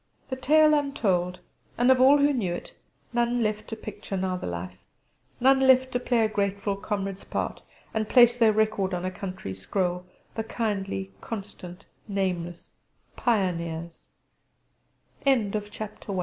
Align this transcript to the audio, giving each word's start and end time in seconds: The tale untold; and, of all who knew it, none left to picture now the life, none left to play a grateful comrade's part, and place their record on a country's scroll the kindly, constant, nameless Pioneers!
The 0.29 0.35
tale 0.35 0.73
untold; 0.73 1.41
and, 1.77 1.91
of 1.91 2.01
all 2.01 2.17
who 2.17 2.33
knew 2.33 2.55
it, 2.55 2.73
none 3.13 3.43
left 3.43 3.67
to 3.67 3.75
picture 3.75 4.17
now 4.17 4.35
the 4.35 4.47
life, 4.47 4.79
none 5.39 5.59
left 5.59 5.91
to 5.91 5.99
play 5.99 6.25
a 6.25 6.27
grateful 6.27 6.75
comrade's 6.75 7.23
part, 7.23 7.61
and 7.93 8.09
place 8.09 8.35
their 8.39 8.51
record 8.51 8.95
on 8.95 9.05
a 9.05 9.11
country's 9.11 9.61
scroll 9.61 10.07
the 10.33 10.43
kindly, 10.43 11.11
constant, 11.21 11.85
nameless 12.07 12.71
Pioneers! 13.15 14.07